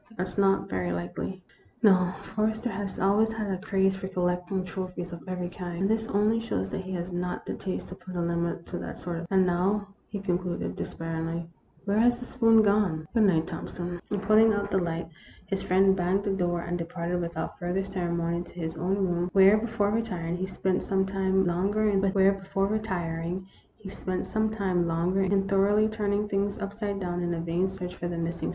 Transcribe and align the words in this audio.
"That 0.17 0.27
's 0.29 0.35
not 0.35 0.67
very 0.67 0.91
likely. 0.91 1.43
No; 1.83 2.11
Forrester 2.33 2.71
has 2.71 2.99
always 2.99 3.31
had 3.33 3.51
a 3.51 3.59
craze 3.59 3.95
for 3.95 4.07
collecting 4.07 4.63
trophies 4.65 5.13
of 5.13 5.21
every 5.27 5.47
kind, 5.49 5.81
and 5.81 5.87
this 5.91 6.07
196 6.07 6.47
THE 6.47 6.47
ROMANCE 6.51 6.51
OF 6.51 6.55
A 6.55 6.55
SPOON. 6.55 6.55
only 6.57 6.65
shows 6.65 6.71
that 6.71 6.81
he 6.87 6.91
has 6.93 7.11
not 7.13 7.45
the 7.45 7.53
taste 7.53 7.89
to 7.89 7.95
put 7.95 8.15
a 8.15 8.19
limit 8.21 8.65
to 8.65 8.79
that 8.79 8.97
sort 8.97 9.19
of 9.19 9.27
thing. 9.27 9.37
And 9.37 9.45
now," 9.45 9.89
he 10.09 10.19
concluded, 10.19 10.75
despairingly," 10.75 11.47
where 11.85 11.99
has 11.99 12.19
the 12.19 12.25
spoon 12.25 12.63
gone? 12.63 13.07
Good 13.13 13.25
night, 13.25 13.45
Thompson," 13.45 13.99
and, 14.09 14.23
putting 14.23 14.53
out 14.53 14.71
the 14.71 14.79
light, 14.79 15.07
his 15.45 15.61
friend 15.61 15.95
banged 15.95 16.23
the 16.23 16.31
door 16.33 16.61
and 16.61 16.79
departed 16.79 17.21
without 17.21 17.59
further 17.59 17.83
ceremony 17.83 18.41
to 18.41 18.55
his 18.59 18.75
own 18.77 19.05
room, 19.05 19.29
where, 19.33 19.55
before 19.59 19.91
retiring, 19.91 20.35
he 20.35 20.47
spent 20.47 20.81
some 20.81 21.05
time 21.05 21.45
longer 21.45 21.83
in 21.87 22.01
thoroughly 22.01 22.79
turning 25.87 26.27
things 26.27 26.57
upside 26.57 26.99
down 26.99 27.21
in 27.21 27.35
a 27.35 27.39
vain 27.39 27.69
search 27.69 27.95
for 27.95 28.07
the 28.07 28.17
missing 28.17 28.49
spoon. 28.49 28.49